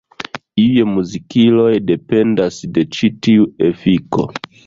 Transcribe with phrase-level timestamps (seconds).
[0.61, 4.29] Iuj muzikiloj dependas de ĉi tiu efiko.